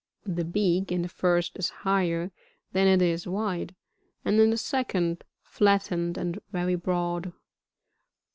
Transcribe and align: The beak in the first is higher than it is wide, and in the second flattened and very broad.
The 0.25 0.43
beak 0.45 0.91
in 0.91 1.03
the 1.03 1.07
first 1.09 1.59
is 1.59 1.69
higher 1.85 2.31
than 2.71 2.87
it 2.87 3.03
is 3.03 3.27
wide, 3.27 3.75
and 4.25 4.39
in 4.39 4.49
the 4.49 4.57
second 4.57 5.23
flattened 5.43 6.17
and 6.17 6.39
very 6.51 6.73
broad. 6.73 7.33